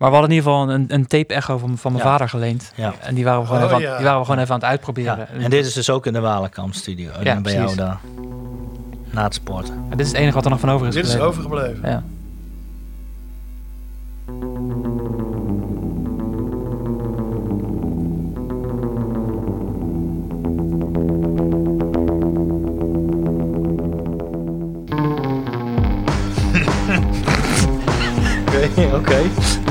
[0.00, 2.10] Maar we hadden in ieder geval een, een tape-echo van, van mijn Ja.
[2.10, 2.72] vader geleend.
[2.74, 2.94] Ja.
[3.00, 3.94] En die waren we gewoon, Oh, even, ja.
[3.96, 5.16] die waren we gewoon even aan het uitproberen.
[5.18, 5.44] Ja.
[5.44, 7.10] En dit is dus ook in de Walenkamp studio.
[7.22, 7.98] Ja, bij jou daar.
[9.10, 9.74] Na het sporten.
[9.90, 11.28] En dit is het enige wat er nog van over is Dit is gebleven.
[11.42, 11.90] overgebleven.
[11.90, 12.02] Ja.
[28.76, 29.16] Oké, oké.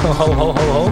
[0.01, 0.91] Ho, ho, ho, ho.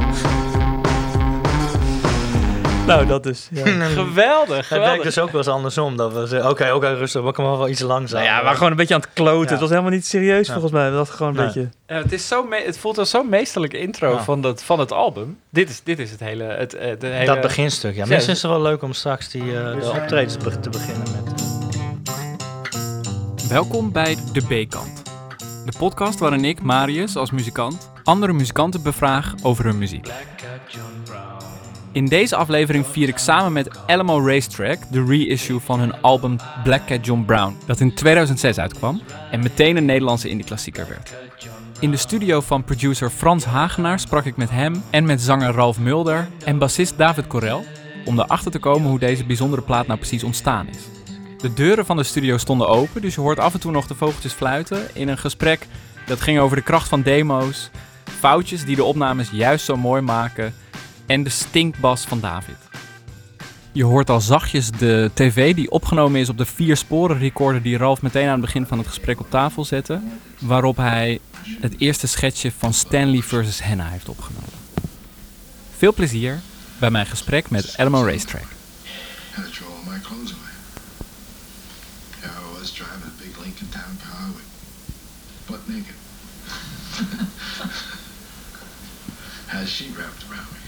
[2.87, 3.47] Nou, dat is.
[3.51, 3.65] Ja.
[4.03, 5.97] Geweldig, Het werkt dus ook wel eens andersom.
[5.97, 7.21] Dat we zeggen, oké, oké, rustig.
[7.21, 8.19] We kunnen wel iets langzaam.
[8.21, 9.43] Nou ja, we waren gewoon een beetje aan het kloten.
[9.45, 9.51] Ja.
[9.51, 10.51] Het was helemaal niet serieus Ja.
[10.53, 10.89] volgens mij.
[10.89, 11.53] We dachten gewoon een Nee.
[11.53, 11.69] beetje...
[11.87, 14.23] Ja, het, is zo me- het voelt als zo'n meesterlijke intro Ja.
[14.23, 15.39] van, dat, van het album.
[15.49, 16.43] Dit is, dit is het hele...
[16.43, 17.99] Het, eh, de hele Dat beginstuk, ja.
[17.99, 21.43] Misschien dus- is het wel leuk om straks die, eh, de optredens te beginnen met.
[23.49, 25.01] Welkom bij De B-kant.
[25.67, 30.07] De podcast waarin ik, Marius, als muzikant, andere muzikanten bevraag over hun muziek.
[31.91, 36.85] In deze aflevering vier ik samen met Alamo Racetrack de reissue van hun album Black
[36.85, 39.01] Cat John Brown, dat in 2006 uitkwam
[39.31, 41.15] en meteen een Nederlandse indie-klassieker werd.
[41.79, 45.79] In de studio van producer Frans Hagenaar sprak ik met hem en met zanger Ralf
[45.79, 47.65] Mulder en bassist David Corel
[48.05, 50.96] om erachter te komen hoe deze bijzondere plaat nou precies ontstaan is.
[51.37, 53.95] De deuren van de studio stonden open, dus je hoort af en toe nog de
[53.95, 55.67] vogeltjes fluiten in een gesprek
[56.05, 57.69] dat ging over de kracht van demo's,
[58.19, 60.53] foutjes die de opnames juist zo mooi maken
[61.05, 62.55] en de stinkbas van David.
[63.71, 67.77] Je hoort al zachtjes de tv die opgenomen is op de vier sporen recorder die
[67.77, 70.01] Ralf meteen aan het begin van het gesprek op tafel zette,
[70.39, 71.19] waarop hij
[71.61, 73.63] het eerste schetsje van Stanley vs.
[73.63, 74.49] Henna heeft opgenomen.
[75.77, 76.39] Veel plezier
[76.79, 78.45] bij mijn gesprek met Alamo Racetrack.
[85.57, 85.87] Butt naked.
[89.97, 90.66] Wrapped around me.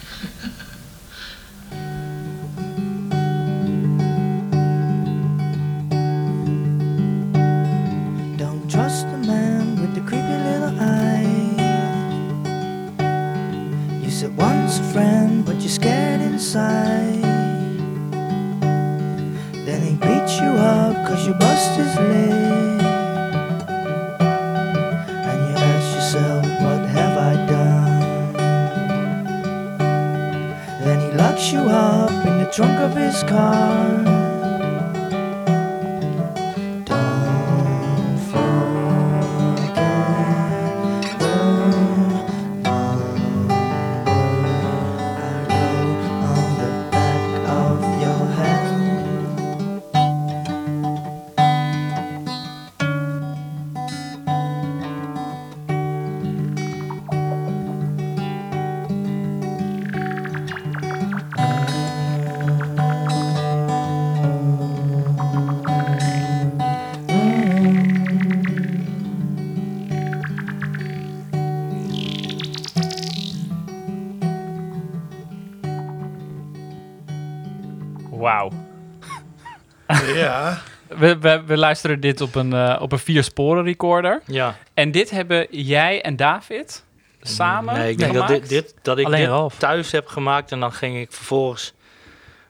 [80.29, 80.61] Ja.
[80.87, 84.21] We, we, we luisteren dit op een, eh, op een vier sporen recorder.
[84.25, 84.55] Ja.
[84.73, 86.83] En dit hebben jij en David
[87.21, 88.49] samen Nee, ik denk dat, gemaakt?
[88.49, 89.55] dit, dit, dat ik Alleen dit Ralf.
[89.57, 91.73] thuis heb gemaakt en dan ging ik vervolgens...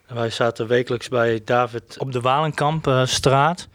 [0.06, 3.68] Wij zaten wekelijks bij David op de Walenkampstraat.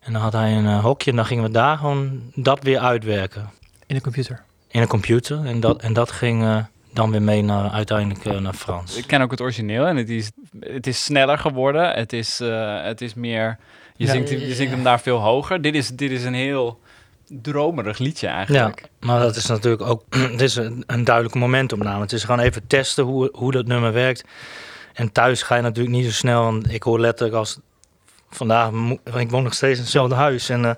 [0.00, 2.78] en dan had hij een eh, hokje en dan gingen we daar gewoon dat weer
[2.78, 3.50] uitwerken.
[3.86, 4.42] In de computer.
[4.68, 5.44] In een computer.
[5.44, 6.56] En dat, en dat ging eh,
[6.94, 8.96] dan weer mee naar, uiteindelijk eh, naar Frans.
[8.96, 11.90] Ik ken ook het origineel en het is, het is sneller geworden.
[11.90, 13.58] Het is, eh, het is meer...
[13.96, 14.12] Je, Ja.
[14.12, 15.62] zingt, je zingt hem daar veel hoger.
[15.62, 16.80] Dit is, dit is een heel
[17.28, 18.88] dromerig liedje eigenlijk.
[19.00, 22.00] Maar dat is natuurlijk ook het is een, een duidelijke momentopname.
[22.00, 24.24] Het is gewoon even testen hoe, hoe dat nummer werkt.
[24.92, 26.42] En thuis ga je natuurlijk niet zo snel.
[26.42, 27.58] Want ik hoor letterlijk als
[28.30, 28.70] vandaag,
[29.14, 30.48] ik woon nog steeds in hetzelfde huis.
[30.48, 30.70] En eh,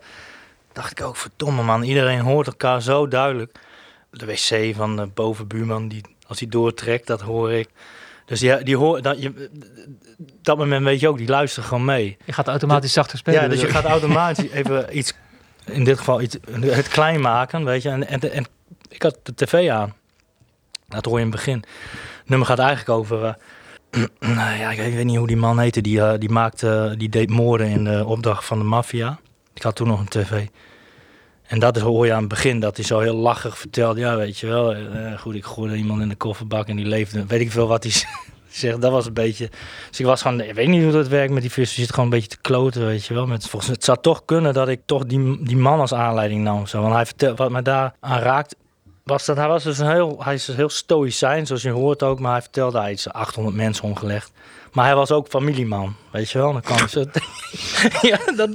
[0.72, 3.59] dacht ik ook, verdomme man, iedereen hoort elkaar zo duidelijk.
[4.19, 7.68] De wc van de bovenbuurman, die, als hij doortrekt, dat hoor ik.
[8.27, 9.51] Dus ja, die hoor, dat, je,
[10.42, 12.16] dat moment weet je ook, die luisteren gewoon mee.
[12.24, 13.42] Je gaat automatisch zachter spelen.
[13.42, 15.13] Ja, dus je gaat automatisch even iets,
[15.65, 17.89] in dit geval iets, het klein maken, weet je.
[17.89, 18.47] En, en, en
[18.89, 19.95] ik had de tv aan.
[20.89, 21.65] Dat hoor je in het begin.
[22.19, 23.36] Het nummer gaat eigenlijk over,
[24.19, 27.30] nou ja, ik weet niet hoe die man heette, die, eh, die maakte, die deed
[27.30, 29.19] moorden in de opdracht van de maffia.
[29.54, 30.47] Ik had toen nog een tv.
[31.47, 33.97] En dat is, hoor je aan het begin, dat hij zo heel lachig vertelt.
[33.97, 37.27] Ja, weet je wel, eh, goed, ik gooide iemand in de kofferbak en die leefde.
[37.27, 37.93] Weet ik veel wat hij
[38.48, 38.81] zegt.
[38.81, 39.51] Dat was een beetje...
[39.89, 41.75] Dus ik was gewoon, ik weet niet hoe dat werkt met die vis.
[41.75, 43.27] Je zit gewoon een beetje te kloten, weet je wel.
[43.27, 46.66] Met, volgens, het zou toch kunnen dat ik toch die, die man als aanleiding nam.
[46.66, 46.81] Zo.
[46.81, 48.57] Want hij vertelt, wat mij daar aan raakt,
[49.07, 52.21] was dat, hij was dus een heel, hij is heel stoïcijn, zoals je hoort ook,
[52.21, 54.33] maar hij vertelde hij iets 800 mensen omgelegd.
[54.72, 56.53] Maar hij was ook familieman, weet je wel.
[56.53, 57.09] Dan kwam ze,
[58.10, 58.51] ja, dat,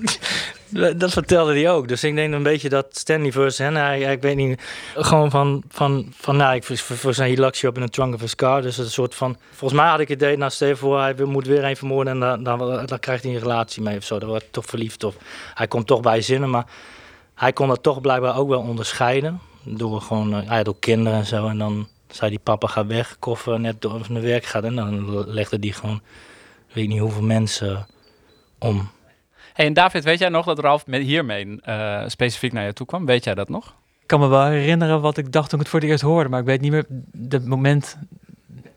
[0.72, 1.88] dat vertelde hij ook.
[1.88, 4.62] Dus ik denk een beetje dat Stanley versus hen, hij, ik weet niet,
[4.96, 8.36] gewoon van, van, van nou, ik voor, zijn Hilux op in een trunk of his
[8.36, 8.62] car.
[8.62, 11.16] Dus een soort van, volgens mij had ik het idee, nou stel je voor, hij
[11.26, 14.20] moet weer een vermoorden en dan, dan, krijgt hij een relatie mee of zo.
[14.20, 15.16] Dan wordt hij toch verliefd of
[15.54, 16.66] hij komt toch bij zinnen, maar
[17.36, 19.40] hij kon dat toch blijkbaar ook wel onderscheiden.
[19.64, 21.48] Door gewoon, eh, ja, door kinderen en zo.
[21.48, 24.64] En dan zei die papa ga weg, koffer net door naar werk gaat.
[24.64, 26.02] En dan legde die gewoon,
[26.74, 27.88] weet niet hoeveel mensen
[28.60, 28.90] om.
[29.66, 33.06] En David, weet jij nog dat Ralf met hiermee eh, specifiek naar je toe kwam?
[33.06, 33.76] Weet jij dat nog?
[34.02, 36.30] Ik kan me wel herinneren wat ik dacht toen ik het voor het eerst hoorde,
[36.30, 36.86] maar ik weet niet meer
[37.30, 37.98] het moment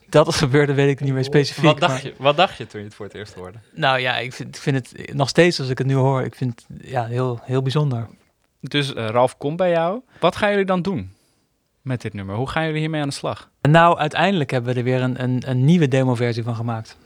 [0.09, 1.65] dat het gebeurde, weet ik niet meer specifiek.
[1.65, 3.59] Wat dacht, maar- je, wat dacht je toen je het voor het eerst hoorde?
[3.75, 6.35] Nou ja, ik vind, ik vind het nog steeds als ik het nu hoor, ik
[6.35, 8.07] vind het ja, heel, heel bijzonder.
[8.61, 10.01] Dus eh, Ralf komt bij jou.
[10.21, 11.13] Wat gaan jullie dan doen
[11.83, 12.37] met dit nummer?
[12.37, 13.51] Hoe gaan jullie hiermee aan de slag?
[13.61, 16.97] Nou, uiteindelijk hebben we er weer een, een, een nieuwe demo-versie van gemaakt.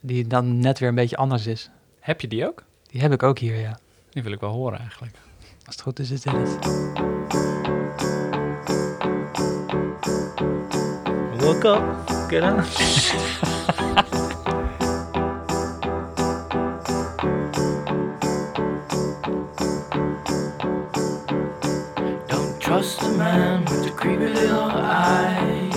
[0.00, 1.70] Die dan net weer een beetje anders is.
[2.00, 2.66] Heb je die ook?
[2.98, 3.78] Die heb ik ook hier, ja.
[4.10, 5.16] Die wil ik wel horen eigenlijk.
[5.66, 6.58] Als het goed is, is dit het.
[11.40, 11.82] Woke up,
[12.28, 12.64] get up.
[22.26, 25.74] Don't trust a man with the creepy little eyes.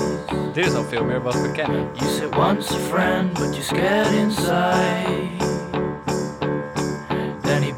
[0.54, 1.88] Dit is al veel meer wat we kennen.
[1.94, 5.41] You said once a friend, but you're scared inside.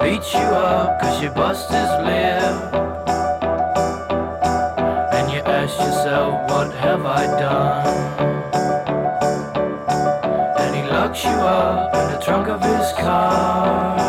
[0.04, 2.74] Beats you up cause you bust his lip.
[5.14, 7.88] And you ask yourself, what have I done?
[10.60, 14.03] And he locks you up in the trunk of his car.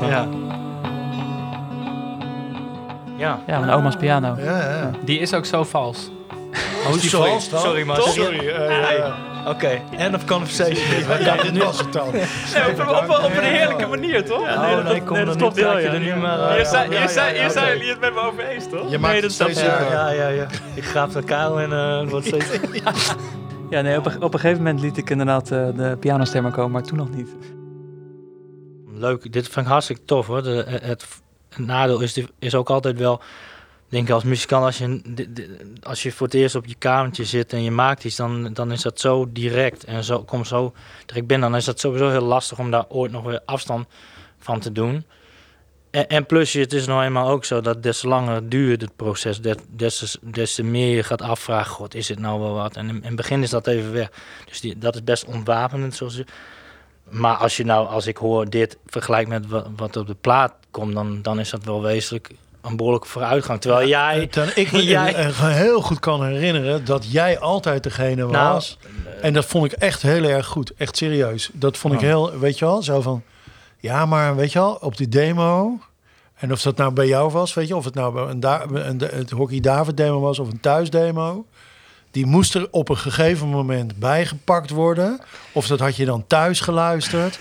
[0.00, 0.26] Ja,
[3.16, 3.38] Ja.
[3.46, 3.58] Ja.
[3.58, 4.36] mijn oma's piano.
[4.38, 4.90] Ja, ja.
[5.04, 6.10] Die is ook zo vals.
[6.86, 7.60] Oh, sorry, zoals dan?
[7.60, 8.02] sorry, man.
[8.02, 8.38] Sorry.
[8.48, 9.14] eh, ja.
[9.46, 10.84] Oké, end of conversation.
[11.20, 12.06] Ja, dit was het dan.
[12.08, 14.42] op, een heerlijke manier, toch?
[14.42, 16.38] Ja, nee, dat, kom er niet dat je er nu maar...
[16.38, 18.90] eh, Hier zijn, jullie het met me over eens, toch?
[18.90, 20.46] Je maakt Nee, het dat steeds snap ja, ja, ja, ja.
[20.74, 22.46] Ik ga de kuil en eh, het wordt steeds...
[23.70, 26.70] Ja, nee, op een, op een gegeven moment liet ik inderdaad eh, de pianostemmer komen,
[26.70, 27.28] maar toen nog niet.
[28.98, 30.42] Leuk, dit vind ik hartstikke tof hoor.
[30.42, 31.06] De, het,
[31.48, 33.20] het nadeel is, is ook altijd wel,
[33.88, 35.00] denk ik als muzikant, als je,
[35.82, 38.72] als je voor het eerst op je kamertje zit en je maakt iets, dan, dan
[38.72, 40.74] is dat zo direct en zo, kom zo
[41.06, 41.50] direct binnen.
[41.50, 43.86] Dan is dat sowieso heel lastig om daar ooit nog weer afstand
[44.38, 45.04] van te doen.
[45.90, 48.96] En, en plus, het is nou eenmaal ook zo dat des te langer duurt het
[48.96, 52.76] proces, des, te- meer je gaat afvragen, god, is het nou wel wat?
[52.76, 54.10] En in, in het begin is dat even weg.
[54.46, 56.24] Dus die, dat is best ontwapenend, zoals je...
[57.10, 59.44] Maar als je nou, als ik hoor dit vergelijk met
[59.76, 62.30] wat, op de plaat komt, dan, dan is dat wel wezenlijk
[62.62, 63.60] een behoorlijke vooruitgang.
[63.60, 68.26] Terwijl jij, Ten- ik me Jij- eh, heel goed kan herinneren dat jij altijd degene
[68.26, 68.78] Nou, was.
[69.20, 70.72] en dat vond ik echt heel erg goed.
[70.76, 71.50] Echt serieus.
[71.52, 72.06] Dat vond ik Oh.
[72.06, 73.22] heel, weet je wel, zo van...
[73.80, 75.78] Ja, maar weet je wel, op die demo...
[76.36, 79.00] En of dat nou bij jou was, weet je, of het nou een, Da- een,
[79.00, 81.46] het Hockey David demo was of een thuisdemo,
[82.16, 85.20] die moest er op een gegeven moment bijgepakt worden.
[85.52, 87.38] Of dat had je dan thuis geluisterd.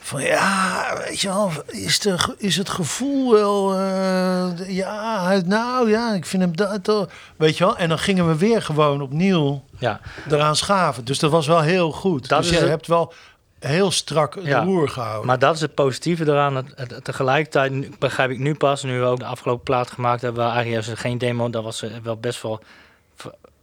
[0.00, 6.12] Van ja, weet je wel, is, de, is het gevoel wel, eh, ja, nou ja,
[6.14, 7.76] ik vind hem dat, toch- weet je wel.
[7.76, 10.00] En dan gingen we weer gewoon opnieuw ja,
[10.30, 11.04] eraan schaven.
[11.04, 12.28] Dus dat was wel heel goed.
[12.28, 13.12] Dat dus je het- hebt wel
[13.58, 15.26] heel strak de Ja, roer gehouden.
[15.26, 16.56] maar dat is het positieve eraan.
[16.56, 20.20] Het, het- tegelijkertijd nu- begrijp ik nu pas, nu we ook de afgelopen plaat gemaakt
[20.22, 22.60] hebben, waar juist geen demo, dat was wel best wel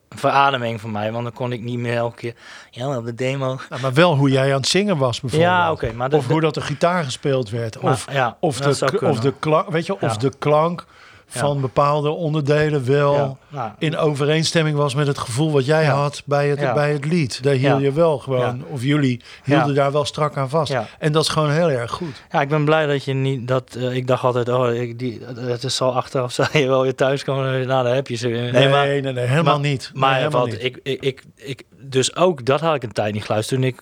[0.09, 1.11] verademing voor mij.
[1.11, 2.33] Want dan kon ik niet meer elke keer,
[2.71, 3.59] ja, op de demo.
[3.81, 5.51] Maar wel hoe jij aan het zingen was bijvoorbeeld.
[5.51, 7.77] Ja, oké, of hoe dat de gitaar gespeeld werd.
[7.77, 10.85] of ja, of, de, of de klank, weet je, of de klank.
[11.29, 15.93] Van bepaalde onderdelen wel ja, nou, in overeenstemming was met het gevoel wat jij Ja.
[15.93, 16.73] had bij het, Ja.
[16.73, 17.43] bij het lied.
[17.43, 17.85] Daar hield Ja.
[17.85, 20.71] je wel gewoon, of jullie hielden daar wel strak aan vast.
[20.71, 20.87] Ja.
[20.99, 22.23] En dat is gewoon heel erg goed.
[22.31, 25.21] Ja, ik ben blij dat je niet dat eh, ik dacht altijd, oh, ik, die,
[25.35, 27.67] het is al achteraf, zou je wel weer thuiskomen.
[27.67, 28.27] Nou, daar heb je ze.
[28.27, 28.51] weer.
[28.51, 29.89] Nee, maar, nee, nee, helemaal maar- niet.
[29.93, 30.63] Nee, maar helemaal wat, niet.
[30.63, 33.59] ik, ik, ik, ik, dus ook dat had ik een tijd niet geluisterd.
[33.61, 33.77] Toen ik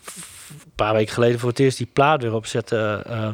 [0.49, 3.27] een paar weken geleden voor het eerst die plaat weer opzette eh,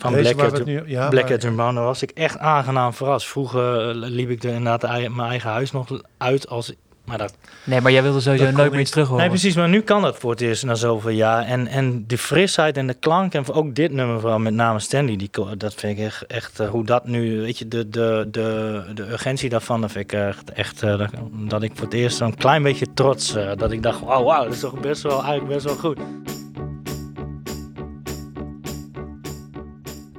[0.00, 2.92] van Deze Black nu- ja, Black maar- Cat and Brown, daar was ik echt aangenaam
[2.92, 3.26] verrast.
[3.26, 6.72] Vroeger eh, liep ik er inderdaad mijn eigen huis nog uit als
[7.04, 8.80] Maar dat, Nee, maar jij wilde sowieso nooit meer niet.
[8.80, 9.20] iets terug horen.
[9.22, 9.54] nee, precies.
[9.56, 11.44] Maar nu kan dat voor het eerst na zoveel jaar.
[11.44, 13.34] En, en de frisheid en de klank.
[13.34, 15.16] En ook dit nummer, vooral met name Stanley.
[15.16, 18.82] Die, dat vind ik echt, echt eh, hoe dat nu, weet je, de, de, de,
[18.94, 19.80] de urgentie daarvan.
[19.80, 21.10] Dat vind ik echt, echt eh, dat,
[21.48, 23.34] dat ik voor het eerst zo'n klein beetje trots.
[23.34, 25.98] eh, dat ik dacht, oh wauw, dat is toch best wel, eigenlijk best wel goed.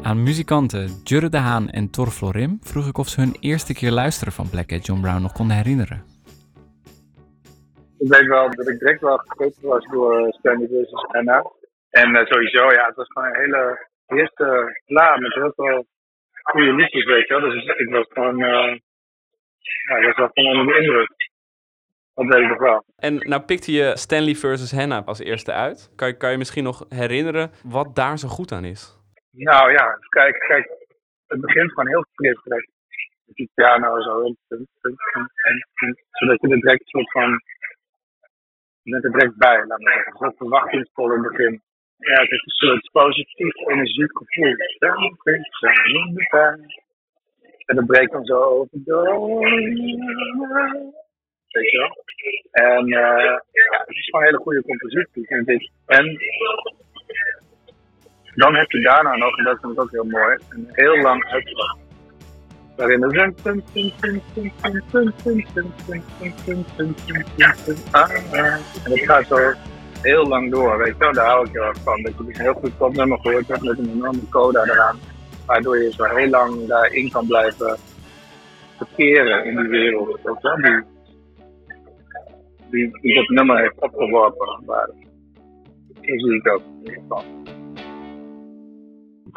[0.04, 3.92] Aan muzikanten Jurre de Haan en Tor Florim vroeg ik of ze hun eerste keer
[3.92, 6.04] luisteren van Black Eyed John Brown nog konden herinneren.
[7.98, 11.52] Ik weet wel dat ik direct wel getrokken was door Stanley versus Anna.
[11.90, 15.86] En eh, sowieso, ja, het was gewoon een hele eerste plaat met heel veel
[16.44, 17.50] goede liedjes, weet je wel.
[17.50, 18.78] Dus ik was gewoon, eh
[19.88, 21.30] ja, ik was wel gewoon onder de indruk.
[22.16, 22.84] Dat weet ik nog wel.
[22.96, 25.92] En nou pikte je Stanley versus Hannah als eerste uit.
[25.96, 29.01] Kan je, kan je misschien nog herinneren wat daar zo goed aan is?
[29.32, 30.70] Nou ja, kijk, kijk,
[31.28, 32.68] het begint gewoon heel fris.
[33.26, 34.22] Met die piano zo.
[34.26, 34.98] en- en- en-
[35.44, 37.42] en- en- Zodat je er direct soort van,
[38.82, 40.18] je bent er direct bij, laat maar zeggen.
[40.18, 41.62] Zo'n verwachtingsvol in het begin.
[41.98, 44.56] Ja, het is een soort positief, energiek gevoel.
[47.66, 48.70] En dat breekt dan zo over.
[51.48, 52.04] Weet je wel?
[52.52, 55.72] En eh, ja, het is gewoon een hele goede compositie, ik.
[55.86, 56.18] En
[58.42, 61.26] dan heb je daarna nog, en dat vind ik ook heel mooi, een heel lang
[61.26, 61.78] uitslag.
[62.76, 63.12] Waarin er
[68.84, 69.54] En dat gaat zo
[70.02, 71.14] heel lang door, weet je wel.
[71.14, 72.02] Daar hou ik heel erg van.
[72.02, 75.00] Dat je dus een heel goed popnummer gehoord hebt met een enorme coda eraan.
[75.46, 77.78] Waardoor je zo heel lang daarin kan blijven
[78.78, 80.20] verkeren in die wereld.
[80.24, 80.56] Je wel.
[80.62, 80.84] Die,
[82.70, 84.64] die, die dat nummer heeft opgeworpen.
[84.66, 84.90] Maar
[86.02, 86.62] zo zie ik ook.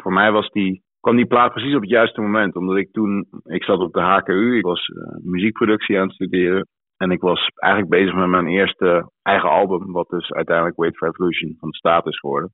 [0.05, 2.55] Voor mij was die, kwam die plaat precies op het juiste moment.
[2.55, 6.67] Omdat ik toen, ik zat op de HKU, ik was eh, muziekproductie aan het studeren.
[6.97, 11.07] En ik was eigenlijk bezig met mijn eerste eigen album, wat dus uiteindelijk Wait for
[11.07, 12.53] Revolution van de staat is geworden.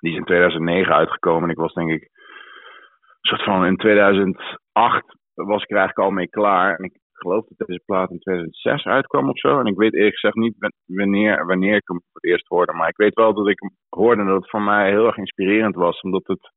[0.00, 5.16] Die is in 2009 uitgekomen en ik was denk ik, een soort van in 2008
[5.34, 6.76] was ik er eigenlijk al mee klaar.
[6.76, 9.58] En ik geloof dat deze plaat in 2006 uitkwam of zo.
[9.58, 12.72] En ik weet eerlijk gezegd niet wan- wanneer, wanneer ik hem voor het eerst hoorde.
[12.72, 15.16] Maar ik weet wel dat ik hem hoorde en dat het voor mij heel erg
[15.16, 16.00] inspirerend was.
[16.00, 16.50] Omdat het,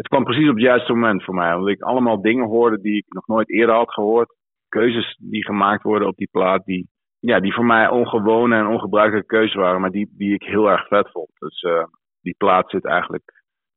[0.00, 1.54] het kwam precies op het juiste moment voor mij.
[1.54, 4.34] Omdat ik allemaal dingen hoorde die ik nog nooit eerder had gehoord.
[4.68, 6.64] Keuzes die gemaakt worden op die plaat.
[6.64, 6.88] Die,
[7.18, 9.80] ja, die voor mij ongewone en ongebruikelijke keuzes waren.
[9.80, 11.30] Maar die, die ik heel erg vet vond.
[11.38, 11.84] Dus eh,
[12.20, 13.22] die plaat zit eigenlijk...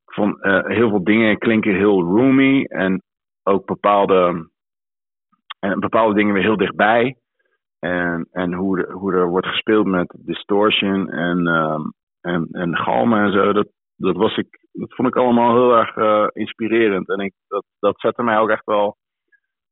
[0.06, 2.64] Ik eh, heel veel dingen klinken heel roomy.
[2.64, 3.02] En
[3.44, 4.50] ook bepaalde
[5.60, 7.16] en bepaalde dingen weer heel dichtbij.
[7.80, 11.82] En, en hoe, hoe er wordt gespeeld met distortion en, ehm,
[12.22, 13.54] en, en galmen en zo.
[13.54, 13.68] Dat,
[14.04, 17.10] dat, was ik, dat vond ik allemaal heel erg eh, inspirerend.
[17.10, 18.98] En ik, dat, dat zette mij ook echt wel.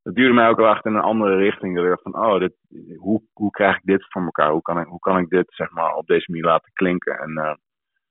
[0.03, 1.75] Dat duurde mij ook wel echt in een andere richting.
[1.75, 2.53] Dat ik dacht van, oh, dit,
[2.97, 4.51] hoe, hoe krijg ik dit voor elkaar?
[4.51, 7.19] Hoe kan ik, hoe kan ik dit zeg maar, op deze manier laten klinken?
[7.19, 7.55] En eh,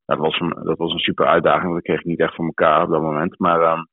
[0.05, 1.73] dat, was een, dat was een super uitdaging.
[1.73, 3.39] Dat kreeg ik niet echt voor elkaar op dat moment.
[3.39, 3.85] Maar ehm,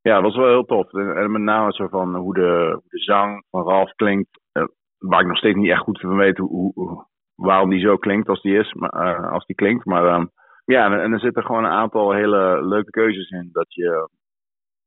[0.00, 0.92] ja, dat was wel heel tof.
[0.92, 4.40] En, met name zo van hoe de, hoe de zang van Ralf klinkt.
[4.52, 4.64] eh,
[4.98, 8.28] waar ik nog steeds niet echt goed van weet hoe, hoe, waarom die zo klinkt
[8.28, 8.72] als die is.
[8.72, 9.84] Maar, als die klinkt.
[9.84, 10.26] Maar ehm,
[10.64, 13.48] ja, en, er zitten gewoon een aantal hele leuke keuzes in.
[13.52, 14.08] Dat je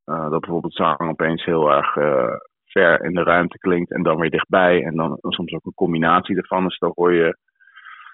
[0.05, 4.19] eh, dat bijvoorbeeld zang opeens heel erg eh, ver in de ruimte klinkt en dan
[4.19, 4.83] weer dichtbij.
[4.83, 6.63] En dan soms ook een combinatie ervan.
[6.63, 7.37] Dus dan hoor je,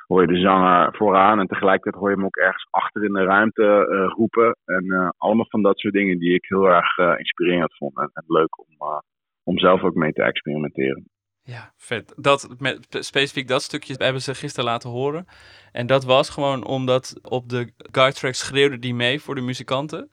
[0.07, 3.23] hoor je de zanger vooraan en tegelijkertijd hoor je hem ook ergens achter in de
[3.23, 4.55] ruimte eh, roepen.
[4.65, 7.97] En allemaal van dat soort dingen die ik heel erg inspirerend vond.
[7.97, 9.01] En, en leuk om,
[9.43, 11.05] om zelf ook mee te experimenteren.
[11.51, 12.13] Ja, vet.
[12.17, 15.27] Dat, met, specifiek dat stukje hebben ze gisteren laten horen.
[15.71, 20.09] En dat was gewoon omdat op de guide track schreeuwde die mee voor de muzikanten.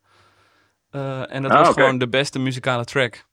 [0.91, 3.25] Eh, en dat Ah, was gewoon de beste muzikale track.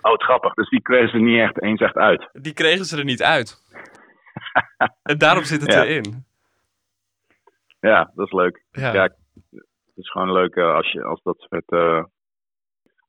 [0.00, 0.54] Oh, het grappig.
[0.54, 2.28] Dus die kregen ze niet echt eens echt uit.
[2.32, 3.62] Die kregen ze er niet uit.
[5.02, 5.84] en daarom zit het Ja.
[5.84, 6.24] erin.
[7.80, 8.64] Ja, dat is leuk.
[8.70, 8.92] Ja.
[8.92, 12.04] Ja, het is gewoon leuk eh, als, je, als dat soort eh,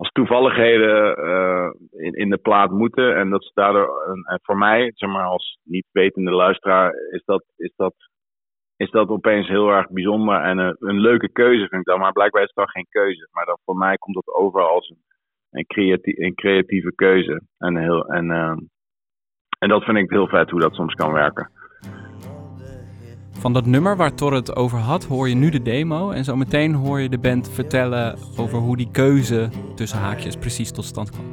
[0.01, 3.15] als toevalligheden eh, in, in de plaat moeten.
[3.15, 7.43] En dat is daardoor, en, voor mij, zeg maar, als niet wetende luisteraar, is dat,
[7.55, 7.93] is dat,
[8.75, 11.99] is dat opeens heel erg bijzonder en een, een leuke keuze vind ik dan.
[11.99, 13.27] Maar blijkbaar is het geen keuze.
[13.31, 15.03] Maar dan voor mij komt dat over als een,
[15.51, 17.41] een, creatie, een creatieve keuze.
[17.57, 18.57] En, heel, en, eh,
[19.59, 21.51] en dat vind ik heel vet hoe dat soms kan werken.
[23.41, 26.11] Van dat nummer waar Tor het over had, hoor je nu de demo.
[26.11, 30.85] En zometeen hoor je de band vertellen over hoe die keuze tussen haakjes precies tot
[30.85, 31.25] stand kwam.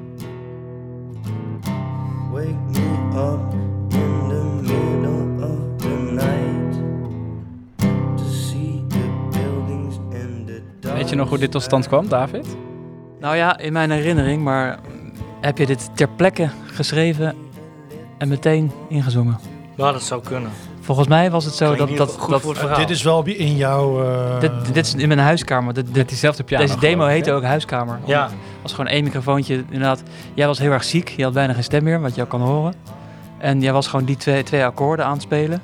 [2.32, 3.52] Wake me up
[3.90, 6.80] in the middle of the night
[8.16, 10.96] to see the buildings and the dark.
[10.96, 12.56] Weet je nog hoe dit tot stand kwam, David?
[13.20, 14.78] Nou ja, in mijn herinnering, maar
[15.40, 17.34] heb je dit ter plekke geschreven
[18.18, 19.38] en meteen ingezongen.
[19.74, 20.50] Ja, dat zou kunnen.
[20.88, 21.96] Volgens mij was het zo dat...
[21.96, 22.78] dat, goed dat voor het verhaal.
[22.78, 24.04] dit is wel in jouw...
[24.04, 25.74] eh, dit, dit is in mijn huiskamer.
[25.74, 26.64] Dit, dit, Met diezelfde piano.
[26.66, 27.98] deze demo geloof heette ook Huiskamer.
[28.04, 28.30] Ja,
[28.62, 29.54] was gewoon één microfoontje.
[29.54, 30.02] Inderdaad,
[30.34, 31.08] jij was heel erg ziek.
[31.08, 32.74] Je had bijna geen stem meer, wat je ook kan horen.
[33.38, 35.62] En jij was gewoon die twee, twee akkoorden aan het spelen.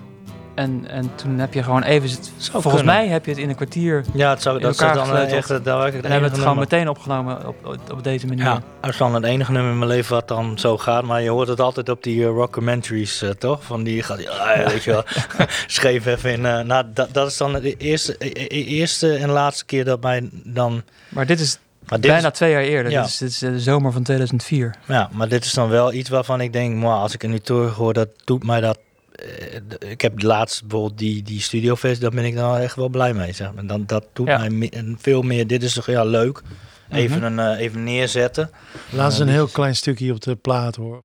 [0.54, 2.08] En, en toen heb je gewoon even...
[2.08, 2.22] Zou
[2.62, 2.94] volgens kunnen.
[2.94, 4.04] mij heb je het in een kwartier...
[4.12, 6.88] ja het zou, dat elkaar dan echt het- het En hebben we het gewoon meteen
[6.88, 8.44] opgenomen op, op, op deze manier.
[8.44, 11.04] Ja, dat is dan het enige nummer in mijn leven wat dan zo gaat.
[11.04, 13.64] Maar je hoort het altijd op die uh, rockumentaries, eh, toch?
[13.64, 15.02] Van die gaat, ja, ja, weet je wel,
[15.66, 16.46] scheef even in.
[16.46, 20.02] eh, nou, dat, dat is dan de eerste, e- e- eerste en laatste keer dat
[20.02, 20.82] mij dan...
[21.08, 21.58] Maar dit is
[21.88, 22.92] Maar dit bijna is, twee jaar eerder.
[22.92, 23.00] Ja.
[23.00, 24.74] Dit, is, dit is de zomer van 2004.
[24.86, 27.38] ja, maar dit is dan wel iets waarvan ik denk, "Mwah, als ik er nu
[27.38, 28.78] terug hoor, dat doet mij dat...
[29.14, 33.14] eh, ik heb laatst bijvoorbeeld die, die studiofest, daar ben ik dan echt wel blij
[33.14, 33.32] mee.
[33.32, 33.52] Zeg.
[33.54, 33.66] maar.
[33.66, 34.38] dan, dat doet Ja.
[34.38, 35.46] mij me- veel meer.
[35.46, 36.42] Dit is toch ja, leuk.
[36.90, 38.50] Even, een, eh, even neerzetten.
[38.90, 41.02] Laat eens Ja, een heel is- klein stukje op de plaat hoor.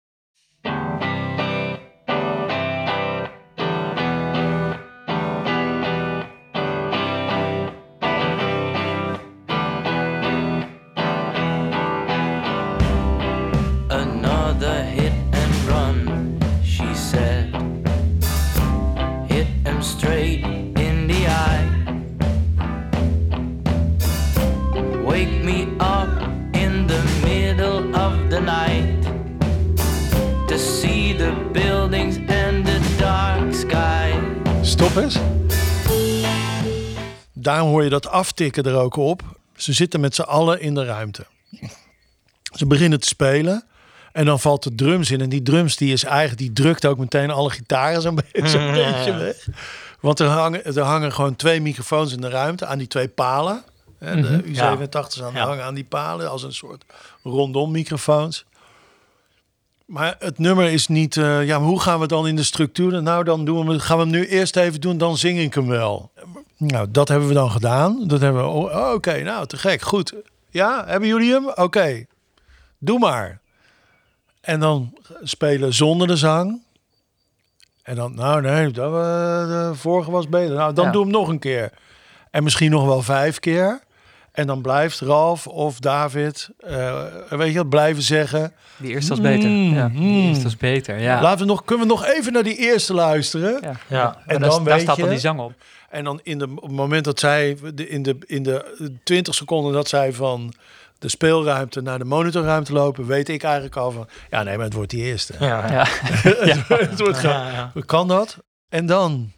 [34.80, 35.18] Stop eens.
[37.34, 39.22] Daarom hoor je dat aftikken er ook op.
[39.56, 41.26] Ze zitten met z'n allen in de ruimte.
[42.56, 43.64] Ze beginnen te spelen.
[44.12, 45.22] En dan valt de drums in.
[45.22, 48.72] En die drums die is eigenlijk, die drukt ook meteen alle gitaren zo'n be- zo'n
[48.72, 49.48] beetje weg.
[50.00, 53.64] Want er hangen, er hangen gewoon twee microfoons in de ruimte aan die twee palen.
[53.98, 55.46] Hè, de U87 is aan, Ja.
[55.48, 56.84] hangen aan die palen als een soort
[57.24, 58.46] rondom microfoons.
[59.90, 61.18] Maar het nummer is niet.
[61.18, 63.02] eh, ja, hoe gaan we dan in de structuur?
[63.04, 65.68] Nou, dan doen we, gaan we hem nu eerst even doen, dan zing ik hem
[65.68, 66.12] wel.
[66.58, 68.08] Nou, dat hebben we dan gedaan.
[68.08, 68.48] Dat hebben we.
[68.50, 69.82] oh, Oké, nou, te gek.
[69.82, 70.14] Goed.
[70.50, 71.50] Ja, hebben jullie hem?
[71.56, 72.06] Oké,
[72.78, 73.40] doe maar.
[74.42, 76.62] En dan spelen zonder de zang.
[77.84, 79.00] En dan, nou nee, dat, eh,
[79.48, 80.56] de vorige was beter.
[80.56, 80.92] Nou, dan Ja.
[80.92, 81.72] doe hem nog een keer.
[82.32, 83.80] En misschien nog wel vijf keer.
[84.32, 88.54] En dan blijft Ralf of David, eh, weet je wat, blijven zeggen.
[88.78, 89.50] Die eerste was beter.
[89.50, 90.00] Mm, ja, mm.
[90.00, 91.22] die eerste was beter, ja.
[91.22, 93.58] Laten we nog, kunnen we nog even naar die eerste luisteren?
[93.62, 93.74] ja.
[93.88, 94.18] Ja.
[94.26, 95.54] En daar, dan daar weet staat dan die zang op.
[95.90, 99.36] En dan in de, op het moment dat zij, de- in de, in de 20
[99.36, 100.54] seconden dat zij van
[101.00, 104.74] de speelruimte naar de monitorruimte lopen, weet ik eigenlijk al van, ja nee, maar het
[104.74, 105.34] wordt die eerste.
[105.40, 105.88] Ja, ja.
[106.46, 106.64] Ja.
[106.68, 107.72] het wordt ja.
[107.86, 108.38] Kan dat?
[108.70, 109.32] En dan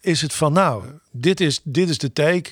[0.00, 2.50] is het van, nou, dit is, dit is de take.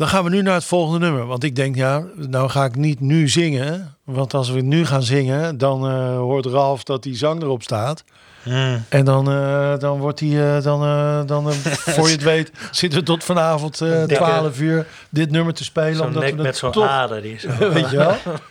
[0.00, 1.26] Dan gaan we nu naar het volgende nummer.
[1.26, 3.94] Want ik denk, ja, nou ga ik niet nu zingen.
[4.04, 8.04] Want als we nu gaan zingen, dan eh, hoort Ralf dat die zang erop staat.
[8.44, 8.84] Mm.
[8.88, 10.80] En dan, eh, dan wordt hij, eh, dan,
[11.26, 11.52] dan
[11.94, 15.64] voor je het weet, zitten we tot vanavond eh Dikke- 12 uur dit nummer te
[15.64, 15.96] spelen.
[15.96, 17.22] Zo'n omdat nek we met zo'n ader.
[17.22, 17.70] Die zo.
[17.72, 18.16] weet je wel.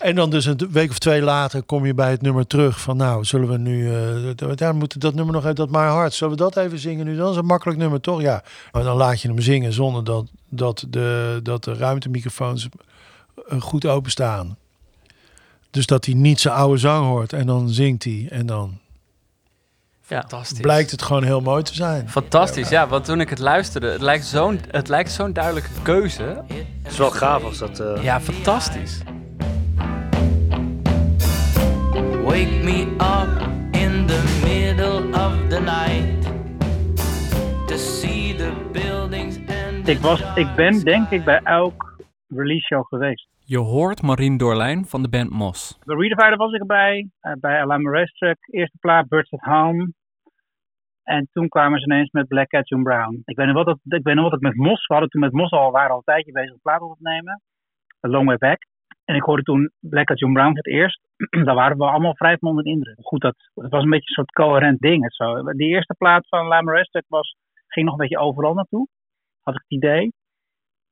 [0.00, 2.96] En dan dus een week of twee later kom je bij het nummer terug van
[2.96, 6.36] nou, zullen we nu, eh we moeten dat nummer nog even, dat My Heart, zullen
[6.36, 7.16] we dat even zingen nu?
[7.16, 8.20] Dat is een makkelijk nummer toch?
[8.20, 8.42] Ja.
[8.72, 12.68] Maar dan laat je hem zingen zonder dat, dat, de, dat de ruimtemicrofoons
[13.60, 14.56] goed openstaan.
[15.70, 18.78] Dus dat hij niet zijn oude zang hoort en dan zingt hij en dan
[20.08, 20.18] Ja.
[20.20, 20.60] Fantastisch.
[20.60, 22.08] blijkt het gewoon heel mooi te zijn.
[22.08, 22.88] Fantastisch, ja.
[22.88, 26.42] Want toen ik het luisterde, het lijkt zo'n, het lijkt zo'n duidelijke keuze.
[26.82, 27.80] Het is wel gaaf als dat...
[27.80, 28.98] eh, Ja, fantastisch.
[32.34, 33.32] Wake me up
[33.82, 36.22] in the middle of the night
[37.68, 42.66] to see the buildings and the Ik, was, ik ben denk ik bij elk release
[42.66, 43.28] show geweest.
[43.38, 45.78] Je hoort Marien Doorlijn van de band Mos.
[45.84, 49.92] Bij Redefider was ik erbij, eh, bij Alarm Racetrack, eerste plaat Birds at Home.
[51.02, 53.22] En toen kwamen ze ineens met Black Cat John Brown.
[53.24, 55.20] Ik weet nog wat dat, ik weet nog wat het met Mos, we hadden toen
[55.20, 57.42] met Mos al, waren al een tijdje bezig een plaat op te nemen.
[58.06, 58.72] A Long Way Back.
[59.04, 61.00] En ik hoorde toen Black John Brown het eerst.
[61.44, 62.96] Daar waren we allemaal vrij van de indruk.
[63.00, 65.14] Goed, dat, het was een beetje een soort coherent ding.
[65.14, 65.42] Zo.
[65.42, 67.36] Die eerste plaat van Alarm Racetrack was,
[67.66, 68.88] ging nog een beetje overal naartoe.
[69.42, 70.12] Had ik het idee.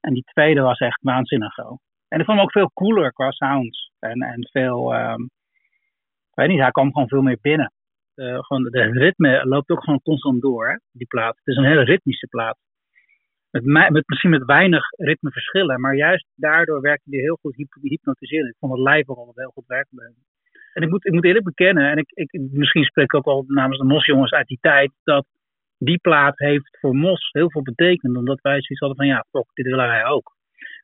[0.01, 1.77] En die tweede was echt waanzinnig zo.
[2.09, 3.91] En ik vond hem ook veel cooler qua sounds.
[3.99, 5.27] En, en veel, ehm,
[6.35, 7.73] weet niet, hij kwam gewoon veel meer binnen.
[8.15, 11.37] Eh, gewoon, de ritme loopt ook gewoon constant door, hè, die plaat.
[11.37, 12.59] Het is een hele ritmische plaat.
[13.53, 18.49] Met, met, misschien met weinig ritmeverschillen, maar juist daardoor werkte hij heel goed hyp- hypnotiserend.
[18.49, 20.15] Ik vond het live ook al heel goed werken bij hem.
[20.73, 23.45] En ik moet, ik moet eerlijk bekennen, en ik, ik, misschien spreek ik ook al
[23.47, 25.27] namens de Mos-jongens uit die tijd, dat
[25.79, 28.17] die plaat heeft voor Mos heel veel betekend.
[28.17, 30.33] Omdat wij zoiets hadden van, ja, toch, dit willen wij ook.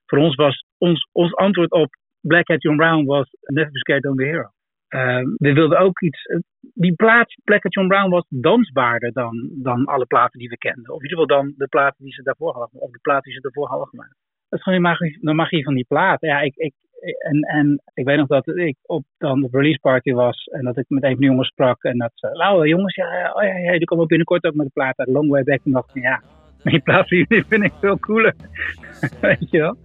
[0.07, 4.03] Voor ons was, ons, ons antwoord op Black Hat John Brown was Never Be Scared
[4.03, 4.51] Don't Be Hero.
[4.89, 6.23] Eh, we wilden ook iets.
[6.25, 6.39] eh,
[6.75, 10.95] die plaat, Black at John Brown, was dansbaarder dan, dan alle platen die we kenden.
[10.95, 13.33] Of in ieder geval dan de platen die ze daarvoor hadden, of de platen die
[13.33, 14.15] ze daarvoor hadden gemaakt.
[14.49, 16.21] Dat is gewoon de magie, van die plaat.
[16.21, 16.75] Ja, ik, ik,
[17.19, 20.77] en, en ik weet nog dat ik op dan de release party was en dat
[20.79, 21.83] ik met een van de jongens sprak.
[21.83, 24.73] En dat ze, nou jongens, ja, oh, ja, ja, die komen binnenkort ook met de
[24.73, 25.61] plaat uit Long Way Back.
[25.65, 26.23] En dacht ik, ja,
[26.63, 28.35] die plaat vind ik veel cooler.
[29.21, 29.77] weet je wel?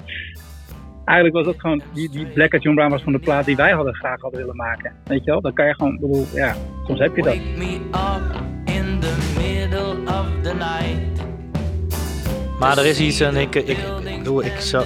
[1.05, 3.55] Eigenlijk was dat gewoon, die, die Black at John Brown was van de plaat die
[3.55, 4.95] wij hadden graag hadden willen maken.
[5.03, 5.41] Weet je wel?
[5.41, 7.35] Dan kan je gewoon, ik bedoel, ja, soms heb je dat.
[7.35, 11.21] Wake me up in the middle of the night.
[12.59, 14.85] Maar er is iets en ik, ik, ik, bedoel, ik zou,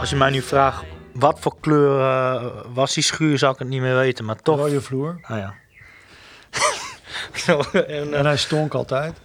[0.00, 3.68] als je mij nu vraagt wat voor kleur eh, was die schuur, zou ik het
[3.68, 4.58] niet meer weten, maar toch.
[4.58, 5.18] Rode vloer.
[5.22, 5.54] Ah ja.
[7.44, 9.20] Zo, en, eh, En hij stonk altijd.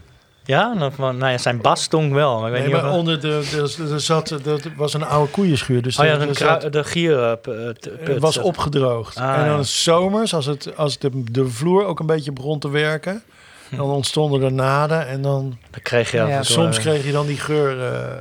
[0.46, 2.40] Ja, nou, van- nou ja, zijn bas stonk wel.
[2.40, 5.04] Maar ik weet Nee, niet maar of- onder de, de, de zat, dat was een
[5.06, 5.82] oude koeienschuur.
[5.82, 9.18] Dus Oh ja, er- er zat- de gier eh, eh, het put was opgedroogd.
[9.18, 9.64] Ah, en dan ja.
[9.64, 13.24] zomers, als, het, als de, de vloer ook een beetje begon te werken,
[13.70, 15.08] dan ontstonden er naden.
[15.08, 17.84] En dan, Dan kreeg je toe, soms eh, kreeg je dan die geur.
[17.94, 18.12] eh,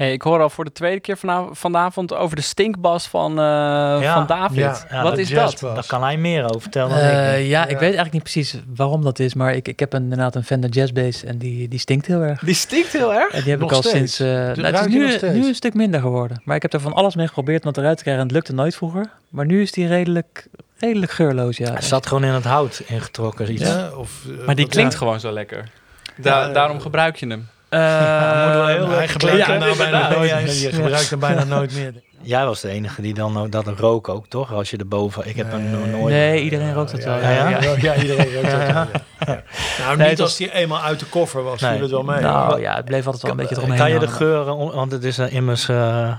[0.00, 4.12] Hey, ik hoor al voor de tweede keer vana- vanavond over de stinkbas van, eh,
[4.14, 4.56] van David.
[4.56, 5.58] ja, ja, Wat is dat?
[5.60, 7.46] Daar kan hij meer over vertellen dan Eh, ik.
[7.46, 10.34] ja, ik weet eigenlijk niet precies waarom dat is, maar ik, ik heb een, inderdaad
[10.34, 12.40] een Fender Jazz Bass en die, die stinkt heel erg.
[12.40, 13.32] Die stinkt heel erg?
[13.32, 14.16] En die heb Nog ik al steeds?
[14.16, 14.20] sinds...
[14.20, 16.40] eh, nou, het is nu, nu een stuk minder geworden.
[16.44, 18.36] Maar ik heb er van alles mee geprobeerd om het eruit te krijgen en het
[18.38, 19.10] lukte nooit vroeger.
[19.28, 20.46] Maar nu is die redelijk,
[20.78, 21.72] redelijk geurloos, ja.
[21.72, 23.52] Hij zat gewoon in het hout ingetrokken.
[23.52, 23.62] Iets.
[23.62, 24.98] ja, of, Maar die klinkt ja.
[24.98, 25.68] gewoon zo lekker.
[26.16, 27.48] Da- Ja, daarom gebruik je hem.
[27.70, 29.46] Eh, heel lekker gebruikt klinken.
[29.46, 30.16] hem nou bijna inderdaad.
[30.16, 30.44] nooit Ja, meer.
[30.44, 30.60] juist.
[30.62, 31.92] Je gebruikt hem bijna nooit meer.
[32.22, 34.52] Jij was de enige die dan ook- dat rook ook, toch?
[34.52, 35.28] Als je erboven...
[35.28, 35.52] Ik heb
[35.90, 36.04] nooit...
[36.12, 37.18] Nee, iedereen rookt dat Ja,
[37.60, 37.76] wel.
[37.78, 38.88] ja, iedereen rookt dat wel, ja.
[39.26, 39.42] Ja.
[39.78, 41.70] Nou, Nee, niet het als die eenmaal uit de koffer was, Nee.
[41.72, 42.20] viel het wel mee.
[42.20, 45.04] Nou ja, het bleef altijd wel een beetje eromheen Kan je de geuren, want het
[45.04, 46.12] is een immers eh,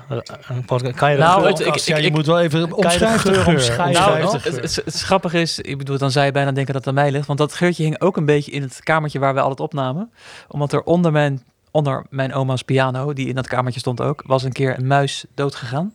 [0.47, 0.95] een podcast.
[0.95, 3.39] Kan je de Nou, geur, het- ik- ja, je ik- moet wel even omschrijven de
[3.39, 4.01] geur omschrijven?
[4.01, 6.51] Nou, Omschrijf het, de het, het, het grappige is, ik bedoel, dan zou je bijna
[6.51, 7.27] denken dat het aan mij ligt.
[7.27, 10.11] Want dat geurtje hing ook een beetje in het kamertje waar we altijd opnamen.
[10.47, 14.43] Omdat er onder mijn, onder mijn oma's piano, die in dat kamertje stond ook, was
[14.43, 15.93] een keer een muis doodgegaan.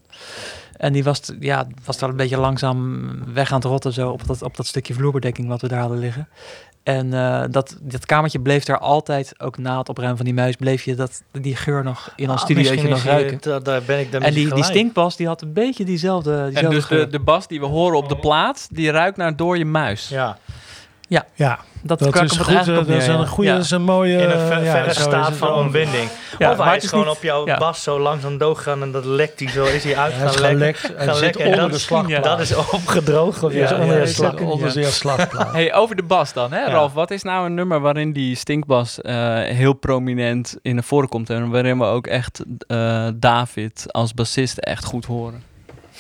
[0.77, 4.27] En die was, ja, was daar een beetje langzaam weg aan het rotten zo op
[4.27, 6.29] dat, op dat stukje vloerbedekking wat we daar hadden liggen.
[6.83, 10.57] En eh, dat, dat kamertje bleef daar altijd, ook na het opruimen van die muis,
[10.57, 13.39] bleef je dat, die geur nog in ons Ah, nog ruiken.
[13.41, 14.65] da- Daar ben ik dan En die, die gelijk.
[14.71, 17.05] stinkpas, die had een beetje diezelfde, diezelfde En dus geur.
[17.05, 20.09] de, de bas die we horen op de plaat, die ruikt naar door je muis.
[20.09, 20.39] Ja,
[21.09, 21.25] Ja,
[21.83, 22.49] Dat, dat is goed.
[22.49, 23.27] eh, op Dat is een ja.
[23.27, 23.57] goede, Ja.
[23.57, 24.13] dat is een mooie...
[24.19, 26.09] in een ver- eh, ja, verre staat van ontbinding.
[26.39, 27.59] Ja, of maar hij het is gewoon niet- op jouw ja.
[27.59, 29.65] bas zo langzaam doodgaan en dat lekt hij zo.
[29.65, 30.75] Is hij uit Hij is gaan lekken.
[30.81, 30.97] gelekt.
[30.99, 31.41] Hij Gaan zit lekken.
[31.41, 32.25] En onder dat- de slagplaat.
[32.25, 34.31] Dat is opgedroogd of Ja, is onder ja, de slag.
[34.39, 35.53] zit onder zijn slagplaat.
[35.53, 36.71] Hey, over de bas dan, hè, Ja.
[36.71, 36.93] Ralf?
[36.93, 41.31] Wat is nou een nummer waarin die stinkbas eh, heel prominent in de voren komt
[41.31, 45.43] en waarin we ook echt eh, David als bassist echt goed horen?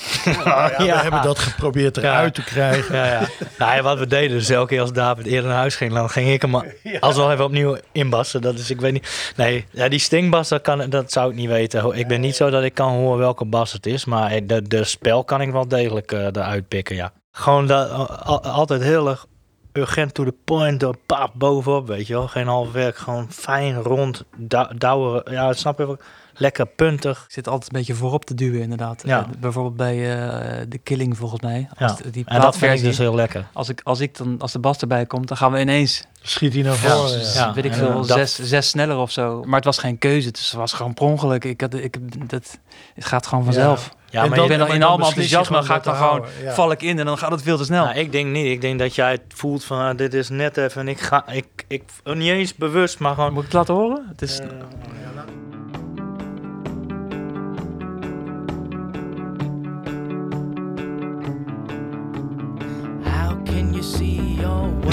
[0.45, 2.97] Ja, we hebben dat geprobeerd eruit te krijgen.
[2.97, 3.21] Ja, ja.
[3.59, 6.29] Nou, wat we deden, dus elke keer als David eerder naar huis ging, dan ging
[6.31, 6.55] ik hem
[7.01, 8.43] alsnog even opnieuw inbassen.
[8.43, 9.33] Dat is, ik weet niet.
[9.37, 11.93] Nee, ja, die stinkbas, dat, kan, dat zou ik niet weten.
[11.99, 14.85] Ik ben niet zo dat ik kan horen welke bas het is, maar de, de
[14.85, 17.13] spel kan ik wel degelijk eh eruit pikken, ja.
[17.33, 17.91] Gewoon dat,
[18.23, 19.27] al- altijd heel erg
[19.73, 20.97] urgent to the point, door
[21.35, 22.29] bovenop, weet je wel.
[22.29, 25.33] Geen half werk, gewoon fijn, rond, dou- douweren.
[25.33, 25.99] Ja, snap je wel?
[26.39, 27.25] Lekker puntig.
[27.29, 29.03] Zit altijd een beetje voorop te duwen, inderdaad.
[29.07, 29.19] Ja.
[29.21, 31.69] Eh, bijvoorbeeld bij eh The Killing, volgens mij.
[31.79, 32.03] Als Ja.
[32.03, 33.47] de- die En dat vind ik dus heel lekker.
[33.53, 36.53] Als, ik, als, ik dan, als de bas erbij komt, dan gaan we ineens, Schiet
[36.53, 37.19] hij naar Ja, voren.
[37.19, 37.41] dus, Ja.
[37.47, 37.53] ja.
[37.55, 39.43] weet ik en, veel, dat- zes, zes sneller of zo.
[39.45, 41.45] Maar het was geen keuze, dus het was gewoon per ongeluk.
[41.45, 41.99] Ik had, ik,
[42.31, 42.59] dat,
[42.95, 43.95] het gaat gewoon vanzelf.
[44.11, 45.85] Ja, En maar ik ben dan in dan al mijn beslis je enthousiasme, ga ik
[45.85, 46.53] dan gewoon, ja.
[46.55, 47.85] val ik in en dan gaat het veel te snel.
[47.85, 48.47] Nou, ik denk niet.
[48.47, 50.81] Ik denk dat jij het voelt van ah, dit is net even.
[50.81, 53.33] En ik ga, ik, ik, niet eens bewust, maar gewoon.
[53.33, 54.07] Moet ik het laten horen?
[54.09, 54.47] Het is, Eh,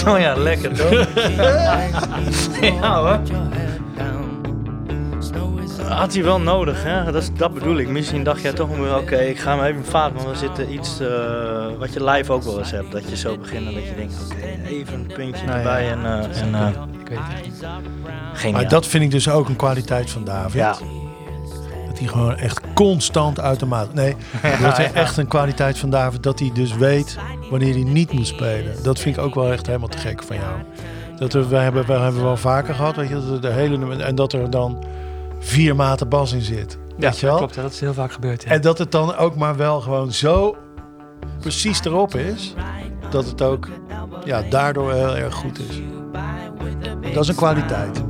[0.07, 0.89] Oh ja, lekker toch?
[2.61, 3.19] Ja, hoor.
[5.87, 7.11] Had hij wel nodig, hè?
[7.11, 7.87] Dat, is, dat bedoel ik.
[7.87, 10.99] Misschien dacht jij toch wel, oké, ik ga hem even vaart, want we zitten iets
[10.99, 11.07] eh,
[11.79, 12.91] wat je live ook wel eens hebt.
[12.91, 15.65] Dat je zo begint en dat je denkt, oké, even een puntje Nou ja.
[15.65, 16.67] erbij en, eh, en eh,
[17.01, 17.65] ik weet het niet.
[18.33, 18.61] geniaal.
[18.61, 20.53] Maar dat vind ik dus ook een kwaliteit van David.
[20.53, 20.75] Ja.
[21.93, 23.93] Dat hij gewoon echt constant uit de maat...
[23.93, 24.15] Nee,
[24.61, 26.23] dat is echt een kwaliteit van David.
[26.23, 27.17] Dat hij dus weet
[27.49, 28.83] wanneer hij niet moet spelen.
[28.83, 30.55] Dat vind ik ook wel echt helemaal te gek van jou.
[31.17, 34.15] Dat we, we, hebben, we hebben wel vaker gehad, weet je, dat de hele, en
[34.15, 34.83] dat er dan
[35.39, 36.77] vier maten bas in zit.
[36.97, 37.37] Ja, weet je wel?
[37.37, 37.55] klopt.
[37.55, 38.43] Dat is heel vaak gebeurd.
[38.43, 38.49] Ja.
[38.49, 40.55] En dat het dan ook maar wel gewoon zo
[41.39, 42.53] precies erop is,
[43.09, 43.67] dat het ook
[44.25, 45.81] ja, daardoor heel erg goed is.
[47.13, 48.03] Dat is een kwaliteit.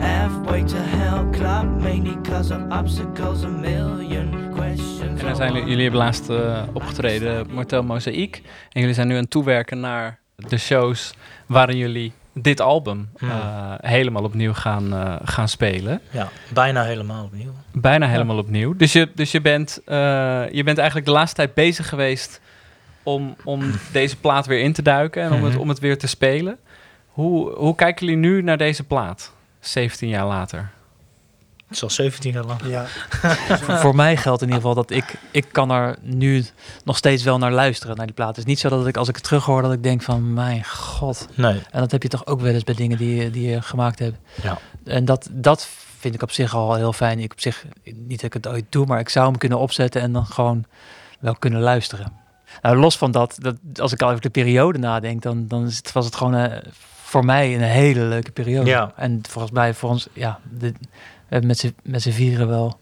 [0.00, 5.20] Halfway to hell club, mainly cause of obstacles, a million questions.
[5.20, 8.42] En er zijn jullie, jullie hebben laatst eh, opgetreden Motel Mozaïek.
[8.72, 11.14] En jullie zijn nu aan het toewerken naar de shows
[11.46, 13.30] waarin jullie dit album Hmm.
[13.30, 16.00] eh, helemaal opnieuw gaan, eh, gaan spelen.
[16.10, 17.52] Ja, bijna helemaal opnieuw.
[17.72, 18.76] Bijna helemaal opnieuw.
[18.76, 19.96] Dus, je, dus je, bent, eh,
[20.50, 22.40] je bent eigenlijk de laatste tijd bezig geweest
[23.02, 23.60] om, om
[23.92, 25.60] deze plaat weer in te duiken en om, het, Mhm.
[25.60, 26.58] om het weer te spelen.
[27.06, 30.70] Hoe, hoe kijken jullie nu naar deze plaat, 17 jaar later?
[31.66, 32.60] Het is al 17 jaar lang.
[32.66, 32.86] Ja.
[32.86, 36.44] voor, voor mij geldt in ieder geval dat ik, ik kan er nu
[36.84, 38.28] nog steeds wel naar luisteren, naar die plaat.
[38.28, 40.64] Het is niet zo dat ik als ik het terughoor, dat ik denk van, mijn
[40.64, 41.28] god.
[41.34, 41.62] Nee.
[41.70, 43.98] En dat heb je toch ook wel eens bij dingen die, je- die je gemaakt
[43.98, 44.16] hebt.
[44.42, 44.58] Ja.
[44.84, 45.68] En dat, dat
[45.98, 47.18] vind ik op zich al heel fijn.
[47.18, 50.00] Ik op zich, niet dat ik het ooit doe, maar ik zou hem kunnen opzetten
[50.02, 50.64] en dan gewoon
[51.20, 52.12] wel kunnen luisteren.
[52.62, 55.76] Nou, los van dat, dat als ik al over de periode nadenk, dan, dan is
[55.76, 56.58] het, was het gewoon eh,
[57.10, 58.70] voor mij een hele leuke periode.
[58.70, 58.92] Ja.
[58.96, 60.88] En volgens mij, voor ons, ja, de, we
[61.28, 62.78] hebben met z'n- vieren wel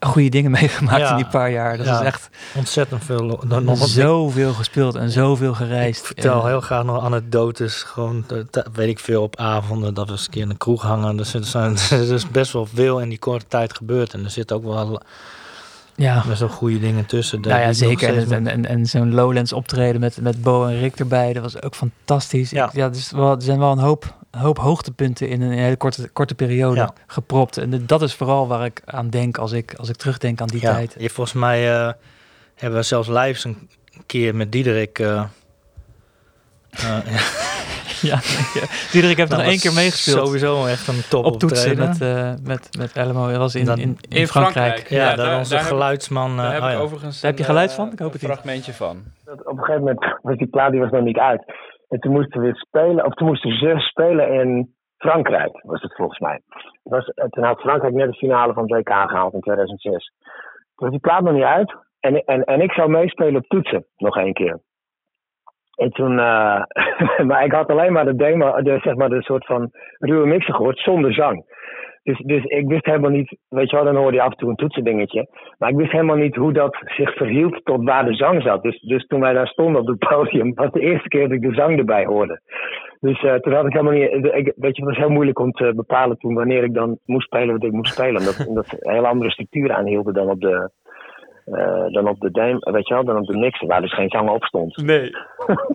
[0.00, 1.10] goede dingen meegemaakt Ja.
[1.10, 1.76] in die paar jaar.
[1.76, 1.98] Dat Ja.
[2.00, 3.40] is echt Ontzettend veel.
[3.46, 6.00] Dan nog wat- zoveel gespeeld en zoveel gereisd.
[6.00, 7.82] Ik vertel En- heel graag nog anekdotes.
[7.82, 10.82] Gewoon, eh, weet ik veel, op avonden dat we eens een keer in een kroeg
[10.82, 11.16] hangen.
[11.16, 14.12] Dus er, zijn, er is best wel veel in die korte tijd gebeurd.
[14.14, 15.00] En er zitten ook wel
[15.98, 16.24] Ja.
[16.26, 17.40] best wel goede dingen tussen.
[17.40, 18.16] Nou ja, zeker.
[18.18, 21.62] En, en, en, en zo'n Lowlands optreden met, met Bo en Rick erbij, dat was
[21.62, 22.50] ook fantastisch.
[22.50, 26.08] Ja, ja dus wel, er zijn wel een hoop, hoop hoogtepunten in een hele korte,
[26.08, 26.92] korte periode Ja.
[27.06, 27.56] gepropt.
[27.56, 30.60] En dat is vooral waar ik aan denk als ik, als ik terugdenk aan die
[30.60, 30.94] ja, tijd.
[30.98, 31.92] Je, volgens mij eh,
[32.54, 33.68] hebben we zelfs lives een
[34.06, 34.98] keer met Diederik.
[34.98, 35.24] eh,
[38.10, 38.18] Ja.
[38.92, 40.26] Diederik heeft Dat nog één was keer meegespeeld.
[40.26, 41.88] Sowieso echt een top Op toetsen optreden.
[41.88, 43.28] met, eh met, met Elmo.
[43.28, 44.88] Dat was in, Dan- in, in, Frankrijk.
[44.88, 46.36] Ja, daar onze geluidsman.
[46.36, 46.80] Daar eh, heb oh ik ja.
[46.80, 47.92] overigens Daar heb je geluid eh, van?
[47.92, 48.38] Ik hoop het een niet.
[48.38, 48.96] fragmentje van.
[49.26, 51.42] op een gegeven moment was die plaat die was nog niet uit.
[51.88, 55.94] En toen moesten we weer spelen, of toen moesten ze spelen in Frankrijk, was het
[55.94, 56.40] volgens mij.
[56.82, 60.12] Het Was, eh, toen had Frankrijk net de finale van het WK gehaald in 2006.
[60.74, 61.76] Toen was die plaat nog niet uit.
[62.00, 64.60] En, en, en ik zou meespelen op toetsen, nog één keer.
[65.78, 66.62] En toen, eh,
[67.28, 70.54] maar ik had alleen maar de demo, de, zeg maar de soort van ruwe mixer
[70.54, 71.44] gehoord zonder zang.
[72.02, 74.48] Dus, dus ik wist helemaal niet, weet je wel, dan hoorde je af en toe
[74.48, 75.28] een toetsendingetje.
[75.58, 78.62] Maar ik wist helemaal niet hoe dat zich verhield tot waar de zang zat.
[78.62, 81.42] Dus, dus toen wij daar stonden op het podium, was de eerste keer dat ik
[81.42, 82.40] de zang erbij hoorde.
[83.00, 85.52] Dus eh, toen had ik helemaal niet, ik, weet je, het was heel moeilijk om
[85.52, 88.20] te bepalen toen wanneer ik dan moest spelen wat ik moest spelen.
[88.20, 90.70] Omdat, omdat een hele andere structuur aanhielden dan op de,
[91.52, 94.08] eh, dan op de dame, weet je wel, dan op de mixer, waar dus geen
[94.10, 94.76] zang op stond.
[94.76, 95.10] Nee.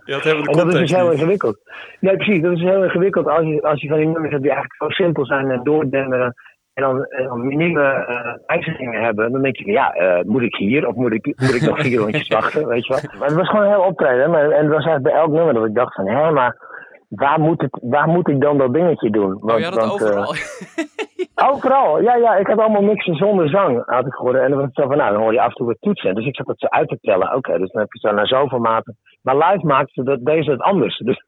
[0.05, 1.13] Je had helemaal de En dat is dus heel niet.
[1.13, 1.57] ingewikkeld.
[1.99, 2.41] Nee, precies.
[2.41, 5.03] Dat is heel ingewikkeld als je, als je van die nummers hebt die eigenlijk zo
[5.03, 6.33] simpel zijn en doordemmeren.
[6.73, 8.05] En dan, en dan minieme
[8.45, 9.31] wijzigingen hebben.
[9.31, 11.79] Dan denk je van ja, eh, moet ik hier of moet ik, moet ik nog
[11.79, 12.67] vier rondjes wachten?
[12.67, 13.19] Weet je wel.
[13.19, 14.31] Maar het was gewoon een heel optreden.
[14.31, 16.62] Maar, en het was echt bij elk nummer dat ik dacht van hé, maar
[17.15, 19.41] waar moet, het, waar moet ik dan dat dingetje doen?
[19.41, 20.35] Oh, je had het eh, overal.
[21.51, 22.35] Overal, ja, ja.
[22.35, 24.35] Ik had allemaal mixen zonder zang, had ik gehoord.
[24.35, 26.15] En dan was het zo van, nou, dan hoor je af en toe wat toetsen.
[26.15, 27.35] Dus ik zat het zo uit te tellen.
[27.35, 28.97] Oké, dus dan heb je zo naar zoveel maten.
[29.21, 30.97] Maar live maakte ze dat, deze het anders.
[31.07, 31.23] Dus,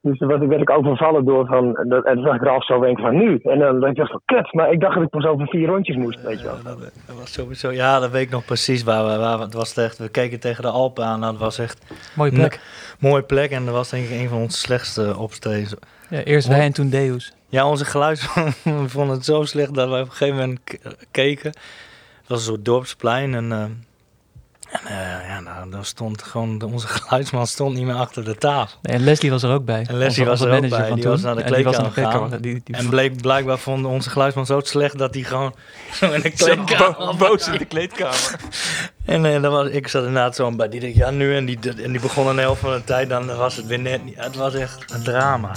[0.00, 2.48] dus dan werd ik- werd ik overvallen door van, dat, en toen zag ik er
[2.50, 3.38] al zo denk van nu.
[3.42, 5.96] En dan dacht ik van, kut, maar ik dacht dat ik pas over vier rondjes
[5.96, 6.58] moest, weet je wel.
[7.06, 9.76] Dat was sowieso, ja, dat weet ik nog precies waar we, waar we, het was
[9.76, 12.60] echt, we keken tegen de Alpen aan, dat was echt Mooie plek.
[12.98, 15.74] mooie plek en dat was denk ik een van onze slechtste optredens.
[16.10, 17.32] Ja, eerst wij en toen Deus.
[17.48, 18.44] Ja, onze geluidsman
[18.82, 20.60] we vonden het zo slecht dat we op een gegeven moment
[21.10, 21.50] keken.
[21.50, 23.64] Het was een soort dorpsplein en, eh,
[24.70, 28.78] en eh, ja, nou, dan stond gewoon, onze geluidsman stond niet meer achter de tafel.
[28.82, 29.84] Nee, en Leslie was er ook bij.
[29.88, 31.12] En Leslie Onze- was onze er ook manager bij, van die toen.
[31.12, 32.30] was naar de kleedkamer gegaan.
[32.40, 35.54] Die- die- En bleek, blijkbaar vond onze geluidsman zo slecht dat hij gewoon
[35.92, 36.96] zo in de kleedkamer...
[36.98, 38.36] bo- boos in de kleedkamer.
[39.04, 41.58] En eh, dan was, ik zat inderdaad zo bij die dacht, ja nu en die,
[41.82, 44.14] en die begon een helft van de tijd, dan was het weer net niet.
[44.16, 45.52] Het was echt een drama.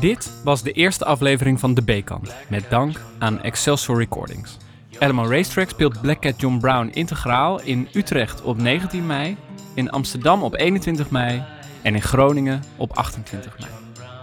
[0.00, 4.56] Dit was de eerste aflevering van De B-kant, met dank aan Excelsior Recordings.
[5.02, 9.36] Elmo Racetrack speelt Black Cat John Brown integraal in Utrecht op 19 mei,
[9.74, 11.42] in Amsterdam op 21 mei
[11.82, 13.70] en in Groningen op 28 mei.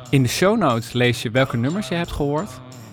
[0.10, 2.50] In de show notes lees je welke nummers je hebt gehoord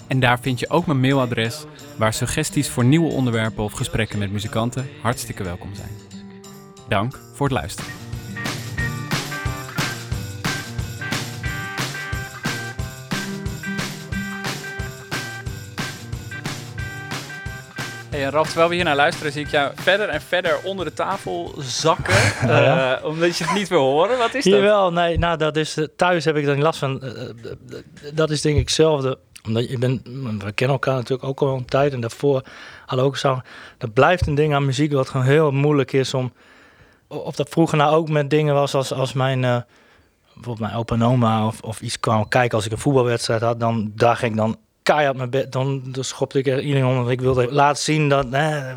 [0.06, 1.64] en daar vind je ook mijn mailadres
[1.96, 5.90] waar suggesties voor nieuwe onderwerpen of gesprekken met muzikanten hartstikke welkom zijn.
[6.88, 7.95] Dank voor het luisteren.
[18.26, 20.92] En Ralf, terwijl we hier naar luisteren, zie ik jou verder en verder onder de
[20.92, 22.14] tafel zakken.
[22.46, 22.98] Ja.
[22.98, 24.18] eh, omdat je het niet wil horen.
[24.18, 24.52] Wat is dat?
[24.52, 27.12] Jawel, nee, nou dat is, eh, thuis heb ik dan last van, eh,
[28.14, 29.18] dat is denk ik hetzelfde.
[29.46, 30.02] Omdat je bent,
[30.42, 32.42] we kennen elkaar natuurlijk ook al een tijd en daarvoor
[32.80, 33.40] hadden we ook zo.
[33.78, 36.32] Dat blijft een ding aan muziek wat gewoon heel moeilijk is om,
[37.08, 41.02] of dat vroeger nou ook met dingen was als, als mijn, bijvoorbeeld mijn opa en
[41.04, 44.38] oma of, of iets kwam kijken als ik een voetbalwedstrijd had, dan daar ging ik
[44.38, 44.56] dan
[44.86, 45.52] keihard mijn bed.
[45.52, 47.12] Dan, dan schopte ik er iedereen onder.
[47.12, 48.74] Ik wilde laten zien dat, hè,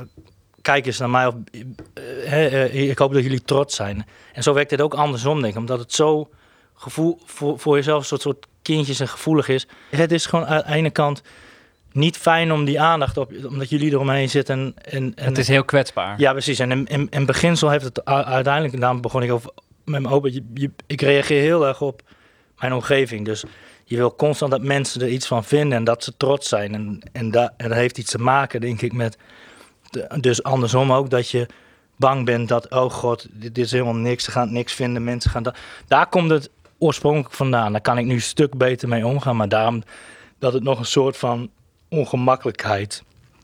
[0.62, 1.28] kijk eens naar mij.
[1.28, 4.06] Of, eh, hè, eh, ik hoop dat jullie trots zijn.
[4.34, 5.60] En zo werkt het ook andersom, denk ik.
[5.60, 6.30] Omdat het zo
[6.74, 9.67] gevoel voor, voor jezelf een soort, soort kindjes en gevoelig is.
[9.89, 11.22] Het is gewoon aan de ene kant
[11.91, 14.74] niet fijn om die aandacht op, omdat jullie eromheen zitten.
[14.82, 16.19] En, en, Het is heel kwetsbaar.
[16.19, 16.60] ja, precies.
[16.60, 19.52] En in, in, in beginsel heeft het uiteindelijk, en daarom begon ik over
[19.84, 20.45] met mijn open,
[20.88, 22.02] ik reageer heel erg op
[22.60, 23.26] mijn omgeving.
[23.26, 23.43] Dus
[23.89, 26.73] je wil constant dat mensen er iets van vinden en dat ze trots zijn.
[26.73, 29.17] En, en, da, en dat heeft iets te maken, denk ik, met,
[30.19, 31.47] dus andersom ook, dat je
[31.95, 35.43] bang bent dat, oh god, dit, is helemaal niks, ze gaan niks vinden, mensen gaan
[35.43, 35.58] dat.
[35.88, 37.71] Daar komt het oorspronkelijk vandaan.
[37.71, 39.84] Daar kan ik nu een stuk beter mee omgaan, maar daarom
[40.39, 41.49] dat het nog een soort van
[41.88, 43.04] ongemakkelijkheid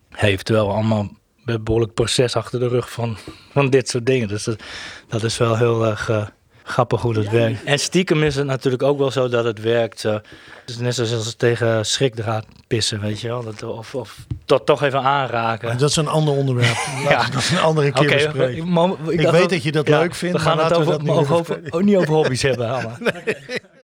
[0.10, 0.45] heeft.
[0.45, 1.10] Terwijl we allemaal
[1.45, 3.17] een behoorlijk proces achter de rug van,
[3.51, 4.27] van dit soort dingen.
[4.27, 4.63] Dus dat,
[5.08, 6.27] dat is wel heel erg eh,
[6.65, 7.63] grappig hoe dat werkt.
[7.63, 10.06] En stiekem is het natuurlijk ook wel zo dat het werkt.
[10.06, 13.43] eh, het is net zoals als tegen schrikdraad pissen, weet je wel.
[13.43, 15.67] Dat, of, of dat toch even aanraken.
[15.67, 16.75] Maar dat is een ander onderwerp.
[17.08, 19.19] We dat een andere keer Oké, bespreken.
[19.19, 21.06] Ik weet dat je dat ja, leuk vindt, We gaan maar het laten we over,
[21.06, 22.67] dat niet over, over over- oh, niet over hobby's hebben.
[22.99, 23.36] Nee.